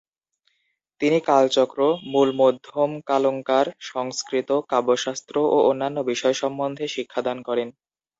[1.01, 1.79] তিনি কালচক্র,
[2.13, 7.67] মূলমধ্যমকালঙ্কার, সংস্কৃত, কাব্যশাস্ত্র ও অন্যান্য বিষয় সম্বন্ধে শিক্ষাদান করেন।